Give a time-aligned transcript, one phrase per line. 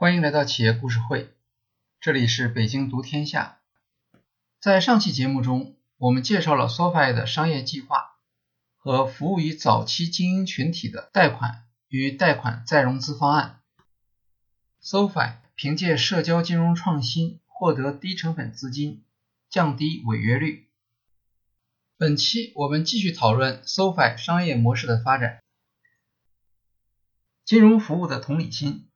[0.00, 1.28] 欢迎来到企业故事会，
[2.00, 3.60] 这里是北京读天下。
[4.58, 8.16] 在上期节目中，我们介绍了 SoFi 的商业计划
[8.78, 13.60] 和服务于早期精英群体的贷款与贷款再融资方案。
[14.82, 19.04] SoFi 凭借社交金融创新获得低成本资金，
[19.50, 20.70] 降低违约率。
[21.98, 25.42] 本期我们继续讨论 SoFi 商业模式的发展，
[27.44, 28.86] 金融服务的同理心。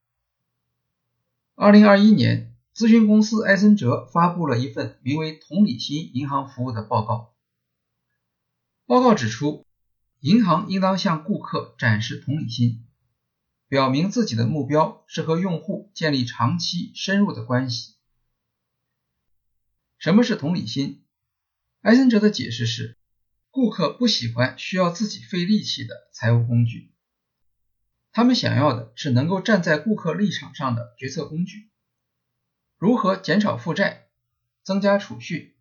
[1.56, 7.32] 二零二一年，咨询公司埃森哲发布了一份名为《同理心银行服务》的报告。
[8.86, 9.64] 报告指出，
[10.18, 12.84] 银行应当向顾客展示同理心，
[13.68, 17.94] 表明自己的目标是和用户建立长期深入的关系。
[19.96, 21.04] 什么是同理心？
[21.82, 22.98] 埃森哲的解释是：
[23.52, 26.93] 顾客不喜欢需要自己费力气的财务工具。
[28.14, 31.68] 他们想要的是能够站在顾客立场上的决策工具，
[32.78, 34.06] 如何减少负债、
[34.62, 35.56] 增加储蓄、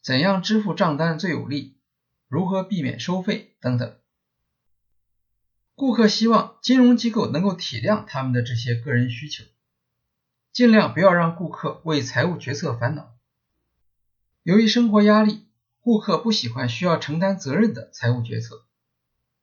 [0.00, 1.76] 怎样支付账单最有利、
[2.26, 3.94] 如何避免收费等等。
[5.74, 9.44] 顾客希望金融机构能够体谅他们的这些个人需求，
[10.54, 13.14] 尽量不要让顾客为财务决策烦恼。
[14.42, 15.46] 由于生活压力，
[15.80, 18.64] 顾客不喜欢需要承担责任的财务决策。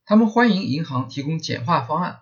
[0.07, 2.21] 他们欢迎银行提供简化方案，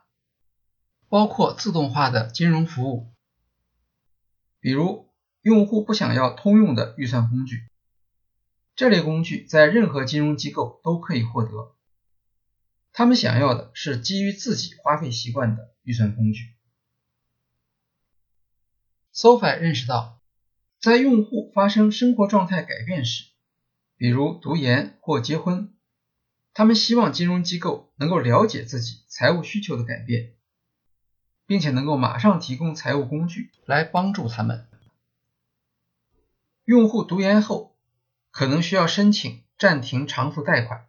[1.09, 3.13] 包括自动化的金融服务，
[4.61, 5.09] 比如
[5.41, 7.67] 用户不想要通用的预算工具，
[8.73, 11.75] 这类工具在任何金融机构都可以获得。
[12.93, 16.53] 他们想要的是基于自己花费习惯的预算工具。
[19.13, 20.21] SoFi 认识到，
[20.79, 23.25] 在用户发生生活状态改变时，
[23.97, 25.72] 比如读研或结婚。
[26.53, 30.35] 他们希望金融机构能够了解自己财务需求的改变，
[31.47, 34.67] 并且能够马上提供财务工具来帮助他们。
[36.63, 37.75] 用户读研后
[38.31, 40.87] 可能需要申请暂停偿付贷款，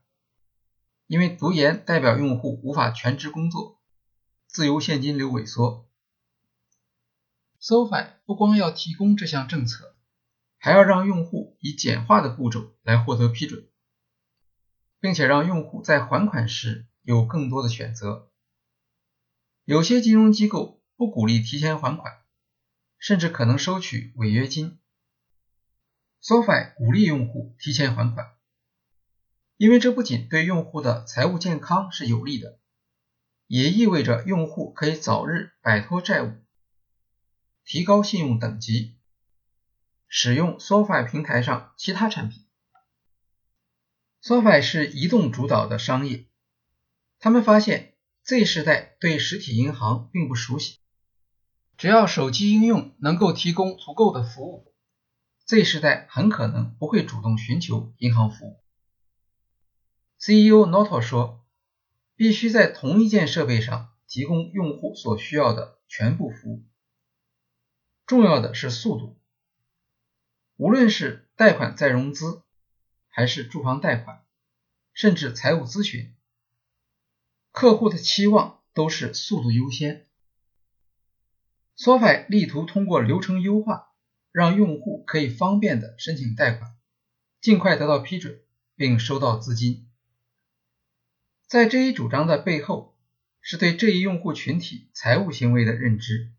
[1.06, 3.80] 因为读研代表用户无法全职工作，
[4.46, 5.88] 自由现金流萎缩。
[7.58, 9.94] SoFi 不光要提供这项政策，
[10.58, 13.66] 还要让用户以简化的步骤来获得批准。
[15.04, 18.30] 并且让用户在还款时有更多的选择。
[19.66, 22.22] 有些金融机构不鼓励提前还款，
[22.98, 24.78] 甚至可能收取违约金。
[26.22, 28.32] SoFi 鼓励用户提前还款，
[29.58, 32.58] 因为这不仅对用户的财务健康是有利的，
[33.46, 36.32] 也意味着用户可以早日摆脱债务，
[37.66, 38.96] 提高信用等级，
[40.08, 42.43] 使用 SoFi 平台上其他产品。
[44.26, 46.24] SoFi 是移动主导的商业，
[47.18, 50.78] 他们发现 Z 世代对实体银行并不熟悉。
[51.76, 54.72] 只要手机应用能够提供足够的服务
[55.44, 58.62] ，Z 世代很可能不会主动寻求银行服务。
[60.18, 61.44] CEO Noto 说
[62.16, 66.64] ：“必须在同一件设备上提供用户所需要的全部服务。
[68.06, 69.20] 重要的是速度，
[70.56, 72.40] 无论是贷款再融资。”
[73.16, 74.24] 还是住房贷款，
[74.92, 76.16] 甚至财务咨询，
[77.52, 80.08] 客户的期望都是速度优先。
[81.76, 83.92] SoFi 力图通过流程优化，
[84.32, 86.74] 让用户可以方便的申请贷款，
[87.40, 88.42] 尽快得到批准，
[88.74, 89.88] 并收到资金。
[91.46, 92.98] 在这一主张的背后，
[93.40, 96.32] 是对这一用户群体财务行为的认知。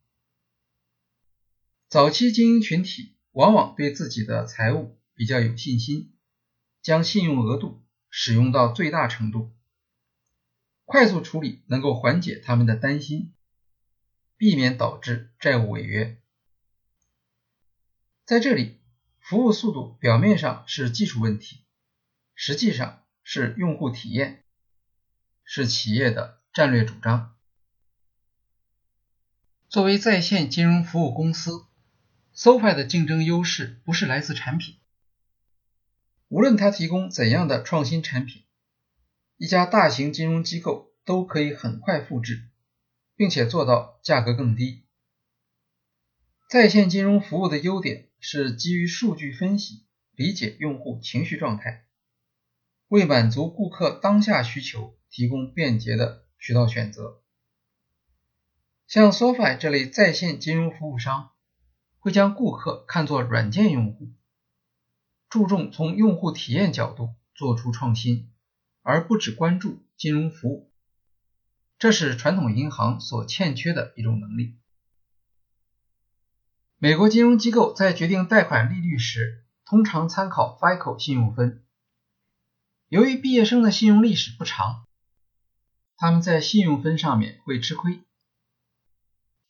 [1.87, 6.11] 早期精英群体往往对自己的财务比较有信心。
[6.85, 9.51] 将信用额度使用到最大程度，
[10.83, 13.33] 快速处理能够缓解他们的担心，
[14.37, 16.21] 避免导致债务违约。
[18.23, 18.77] 在这里，
[19.19, 21.65] 服务速度表面上是技术问题，
[22.35, 24.43] 实际上是用户体验，
[25.43, 27.35] 是企业的战略主张。
[29.69, 31.65] 作为在线金融服务公司
[32.35, 34.77] ，SoFi 的竞争优势不是来自产品。
[36.27, 38.43] 无论它提供怎样的创新产品，
[39.37, 42.49] 一家大型金融机构都可以很快复制，
[43.15, 44.85] 并且做到价格更低。
[46.49, 51.85] 在线金融服务的优点是基于数据分析，理解用户情绪状态，
[52.87, 57.21] 为满足顾客当下需求提供便捷的渠道选择。
[58.87, 61.31] 像 SoFi 这类在线金融服务商，
[61.99, 64.11] 会将顾客看作软件用户。
[65.35, 68.31] 注重从用户体验角度做出创新，
[68.83, 70.71] 而不只关注金融服务，
[71.77, 74.55] 这是传统银行所欠缺的一种能力。
[76.77, 81.65] 美国金融机构在决定贷款利率时，通常参考 FICO 信用分。
[82.87, 84.85] 由于毕业生的信用历史不长，
[85.97, 87.99] 他们在信用分上面会吃亏。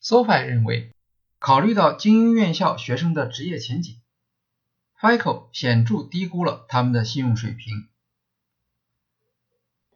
[0.02, 0.96] SoFi 认为，
[1.38, 4.02] 考虑到精英院校学生的职业前景
[5.00, 7.88] ，FICO 显著低估了他们的信用水平。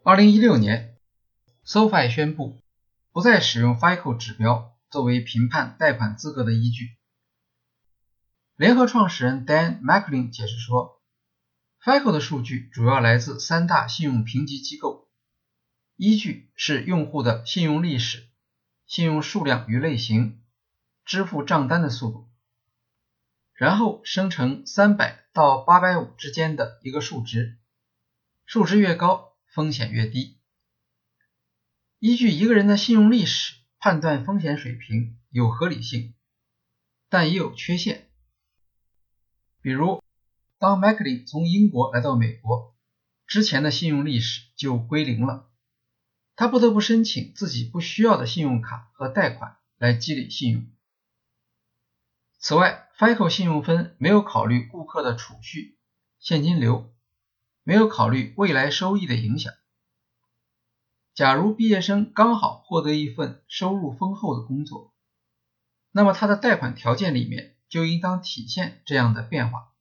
[0.03, 0.97] 二零一六年
[1.65, 2.61] ，SoFi 宣布
[3.11, 6.97] 不再使用 FICO 指标作为评判贷款资格的依据。
[8.55, 11.01] 联合创始人 Dan McLean 解释说
[11.81, 15.07] ，FICO 的数据主要来自三大信用评级机构，
[15.95, 18.27] 依据是用户的信用历史、
[18.85, 20.41] 信用数量与类型、
[21.05, 22.28] 支付账单的速度，
[23.59, 27.57] 然后生成三百到八百五之间的一个数值，
[28.45, 30.37] 数值越高，风险越低。
[31.99, 36.13] 依据一个人的信用历史判断风险水平有合理性，
[37.09, 38.07] 但也有缺陷。
[39.61, 40.01] 比如，
[40.57, 42.77] 当麦克林从英国来到美国，
[43.27, 45.49] 之前的信用历史就归零了，
[46.37, 50.65] 他不得不申请自己不需要的信用卡和贷款来积累信用。
[52.39, 55.77] 此外，FICO 信用分没有考虑顾客的储蓄、
[56.17, 56.91] 现金流，
[57.61, 59.53] 没有考虑未来收益的影响。
[61.13, 64.95] 假如毕业生刚好获得一份收入丰厚的工作，
[65.91, 67.55] 那么他的贷款条件里面。
[67.69, 69.71] 就应当体现这样的变化。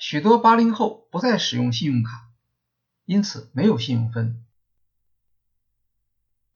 [0.00, 2.28] 许多八零后不再使用信用卡，
[3.04, 4.44] 因此没有信用分。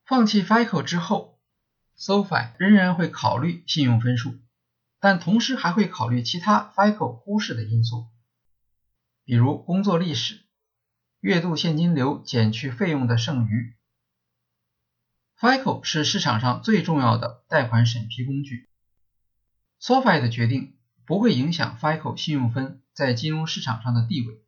[0.05, 1.36] 放弃 FICO 之后
[1.99, 4.39] ，SoFi 仍然会考虑信用分数，
[5.01, 8.07] 但同时还会考虑其他 FICO 忽视的因素，
[9.25, 10.45] 比如工作历史、
[11.21, 13.75] 月度现金流减去费用的剩余。
[15.39, 18.71] FICO 是市场上最重要的贷款审批工具。
[19.81, 24.43] SoFi 的决定不会影响 FICO 信用分在金融市场上的地位，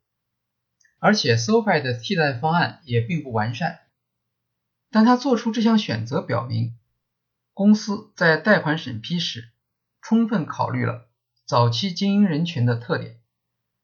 [0.97, 3.81] 而且 SoFi 的替代方案也并不完善。
[4.89, 6.78] 但他做出这项选择，表明
[7.59, 9.51] 公司在贷款审批时
[10.01, 11.09] 充分考虑了
[11.45, 13.19] 早期精英人群的特点，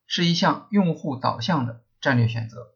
[0.08, 2.74] 是一项用户导向的战略选择。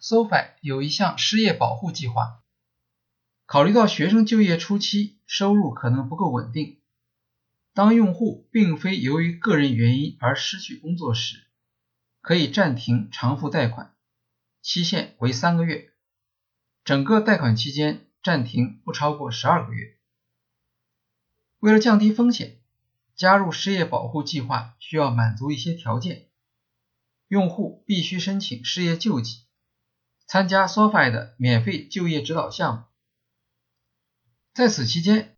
[0.00, 2.44] SoFi 有一项失业保护计划。
[3.44, 6.78] 考虑到学生就业初期收入可能不够稳定，
[7.74, 11.48] 当用户并非由于个人原因而失去工作时，
[12.20, 13.96] 可以暂停偿付贷款，
[14.60, 15.90] 期限为三个月，
[16.84, 19.98] 整个贷款期间暂停不超过十二个月。
[21.58, 22.60] 为了降低风险，
[23.14, 26.28] 加入失业保护计划需要满足一些条件，
[27.28, 29.44] 用户必须申请失业救济，
[30.26, 32.82] 参加 SoFi 的免费就业指导项目。
[34.54, 35.36] 在此期间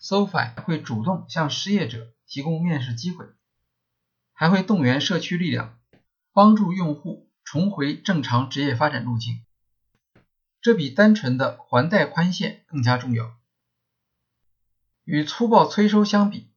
[0.00, 3.26] ，SoFi 会主动向失业者提供面试机会，
[4.32, 5.78] 还会动员社区力量，
[6.32, 9.45] 帮助用户重回正常职业发展路径。
[10.60, 13.36] 这比单纯的还贷宽限更加重要。
[15.04, 16.50] 与粗暴催收相比，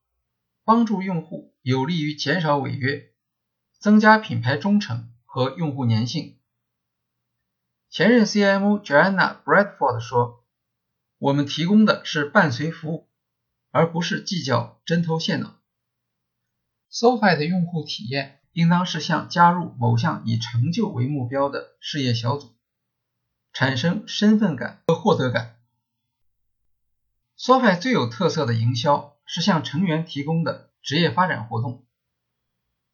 [0.63, 3.11] 帮助用户有利于减少违约，
[3.77, 6.37] 增加品牌忠诚和用户粘性。
[7.89, 10.37] 前任 CMO Joanna Bradford 说。
[11.21, 13.09] 我们提供的是伴随服务，
[13.71, 15.59] 而不是计较针头线脑。
[16.89, 22.56] SoFi 的用户体验应当是像加入某项以成就为目标的事业小组，
[23.59, 25.59] 产生身份感和获得感。
[27.37, 31.85] SoFi 最有特色的营销是向成员提供的职业发展活动，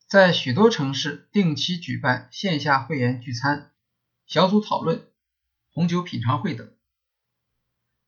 [0.08, 3.74] 在许多城市定期举办线下会员聚餐、
[4.26, 5.08] 小组讨论、
[5.70, 6.74] 红酒品尝会等。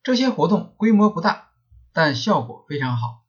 [0.02, 1.52] 这些活动规模不大，
[1.92, 3.24] 但效果非常好。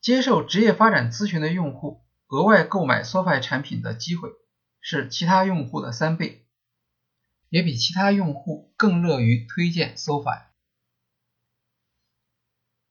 [0.00, 4.30] 接受职业发展咨询的用户额外购买 SoFi 产品的机会
[4.80, 6.47] 是其他用户的三倍，
[7.48, 10.42] 也比其他用户更乐于推荐 SoFi。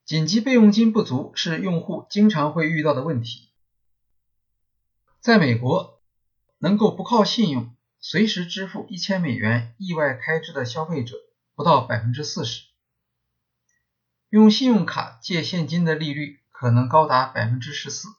[0.05, 3.49] 紧急备用金不足是用户经常会遇到的问题。
[5.19, 6.01] 在美国，
[6.57, 11.15] 能够不靠信用随时支付一千美元意外开支的消费者。
[11.55, 12.67] 不到百分之四十，
[14.29, 18.09] 用信用卡借现金的利率可能高达百分之十四。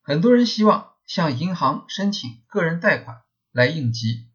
[0.00, 4.28] 很多人希望向银行申请个人贷款来应急。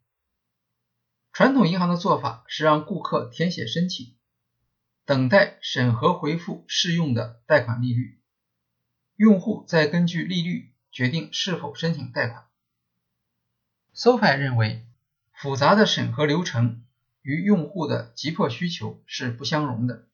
[1.32, 4.14] 传统银行的做法是让顾客填写申请，
[5.04, 8.20] 等待审核回复适用的贷款利率，
[9.16, 12.44] 用户再根据利率决定是否申请贷款。
[13.94, 14.86] SoFi 认为，
[15.32, 16.84] 复杂的审核流程。
[17.22, 20.06] 与用户的急迫需求是不相容的。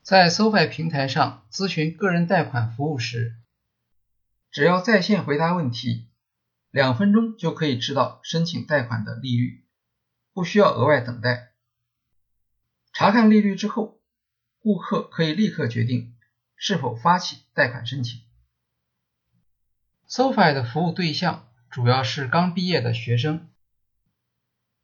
[0.00, 3.34] 在 SoFi 平台上咨询个人贷款服务时，
[4.52, 6.06] 只要在线回答问题，
[6.70, 9.64] 两分钟就可以知道申请贷款的利率，
[10.38, 11.52] 不需要额外等待。
[12.92, 14.00] 查看利率之后，
[14.60, 16.16] 顾客可以立刻决定
[16.54, 18.20] 是否发起贷款申请。
[20.08, 23.50] SoFi 的服务对象主要是刚毕业的学生，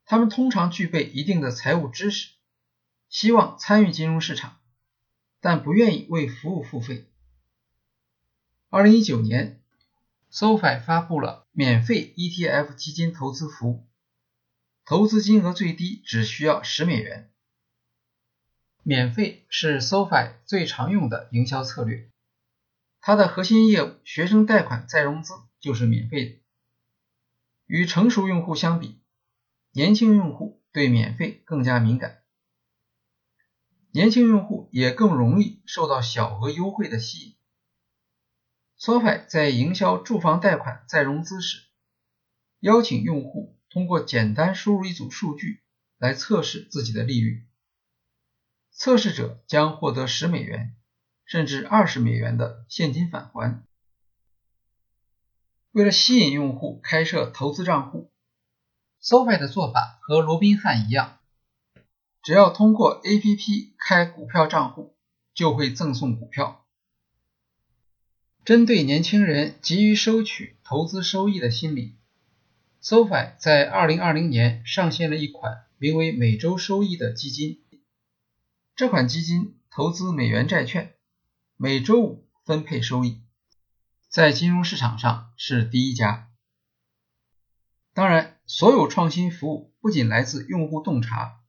[0.03, 2.33] 他们通常具备一定的财务知识，
[3.07, 4.57] 希望参与金融市场。
[5.39, 7.09] 但不愿意为服务付费。
[8.69, 9.63] 二零一九年
[10.29, 13.87] ，SoFi 发布了免费 ETF 基金投资服务，
[14.85, 17.31] 投资金额最低只需要十美元。
[18.83, 22.11] 免费是 SoFi 最常用的营销策略，
[23.01, 26.39] 它的核心业务学生贷款再融资就是免费的。
[27.65, 29.01] 与成熟用户相比，
[29.71, 32.21] 年轻用户对免费更加敏感。
[33.89, 37.35] 年轻用户也更容易受到小额优惠的吸引。
[38.77, 41.63] SoFi 在营销住房贷款再融资时，
[42.59, 45.61] 邀请用户通过简单输入一组数据
[45.97, 47.45] 来测试自己的利率，
[48.71, 50.77] 测试者将获得十美元
[51.25, 53.65] 甚至二十美元的现金返还。
[55.73, 58.13] 为了吸引用户开设投资账户
[59.01, 61.19] ，SoFi 的做法和罗宾汉一样。
[62.23, 64.95] 只要通过 APP 开股票账户，
[65.33, 66.65] 就会赠送股票。
[68.45, 71.97] 针对年轻人急于收取投资收益的心理
[72.87, 77.63] ，SoFi 在2020年上线了一款名为“每周收益”的基金。
[78.75, 80.93] 这款基金投资美元债券，
[81.57, 83.23] 每周五分配收益，
[84.07, 86.29] 在金融市场上是第一家。
[87.95, 91.39] 当然，所有创新服务不仅来自用户洞察。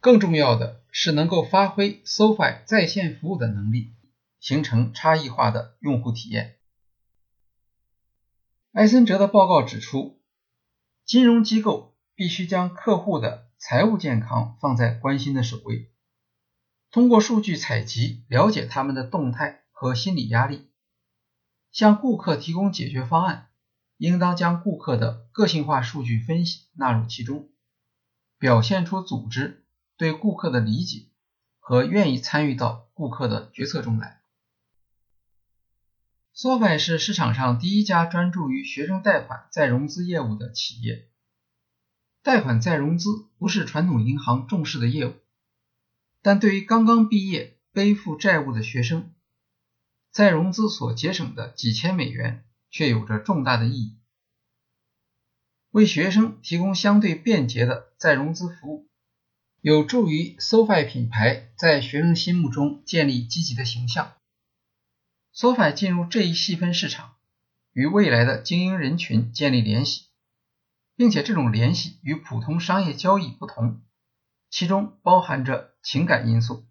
[0.00, 3.92] 更重要的是能够发挥 SoFi 在线服务的能力，
[4.40, 6.56] 形成差异化的用户体验。
[8.72, 10.20] 埃森哲的报告指出，
[11.04, 15.90] 金融机构必须将客户的财务健康放在关心的首位，
[16.90, 20.68] 通过数据采集了解他们的动态和心理压力，
[21.70, 23.50] 向顾客提供解决方案，
[23.96, 27.50] 应当将顾客的个性化数据分析纳入其中，
[28.38, 29.60] 表现出组织。
[29.96, 31.06] 对顾客的理解
[31.60, 34.23] 和愿意参与到顾客的决策中来。
[36.44, 41.08] SoFi 是市场上第一家专注于学生贷款再融资业务的企业。
[42.22, 43.08] 贷款再融资
[43.38, 45.14] 不是传统银行重视的业务，
[46.20, 49.14] 但对于刚刚毕业背负债务的学生，
[50.10, 53.96] 再融资所节省的几千美元却有着重大的意义。
[55.70, 58.86] 为学生提供相对便捷的再融资服务。
[59.62, 64.12] 有助于 SoFi 品牌在学生心目中建立积极的形象。
[65.36, 67.16] SoFi 进入这一细分市场，
[67.72, 70.06] 与未来的精英人群建立联系，
[70.94, 73.82] 并且这种联系与普通商业交易不同，
[74.48, 76.64] 其中包含着情感因素。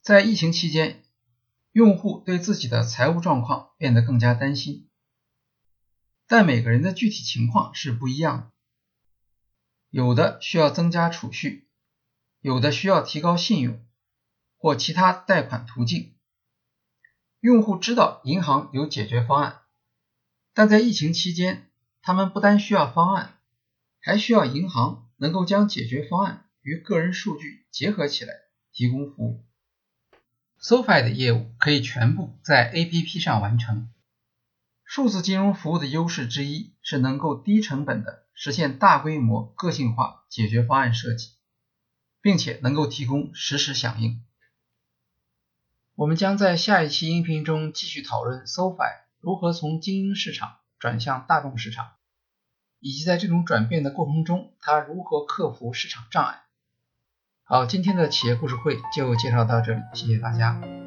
[0.00, 1.02] 在疫情期间，
[1.72, 4.88] 用户对自己的财务状况变得更加担心，
[6.28, 8.50] 但每个人的具体情况是不一样的。
[9.88, 11.68] 有的需要增加储蓄，
[12.40, 13.84] 有的需要提高信用
[14.56, 16.14] 或其他贷款途径。
[17.40, 19.60] 用户知道银行有解决方案，
[20.54, 21.68] 但在疫情期间，
[22.02, 23.34] 他们不单需要方案，
[24.00, 28.34] 还需要银行能够将解决方案与个人数据结合起来
[28.72, 29.44] 提供服务。
[30.60, 33.90] SoFi 的业务可以全部在 APP 上完成。
[34.84, 38.26] 数字金融服务的优势之一是能够低成本的。
[38.42, 41.32] 实现大规模个性化解决方案设计，
[42.22, 44.24] 并且能够提供实时响应。
[46.00, 51.90] 我们将在下一期音频中继续讨论 SoFi 如何从精英市场转向大众市场，
[52.78, 56.40] 以及在这种转变的过程中，它如何克服市场障碍。
[57.44, 60.79] 好，今天的企业故事会就介绍到这里，谢谢大家。